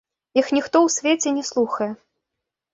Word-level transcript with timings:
Іх 0.41 0.47
ніхто 0.57 0.81
ў 0.87 0.95
свеце 0.95 1.35
не 1.37 1.43
слухае. 1.53 1.91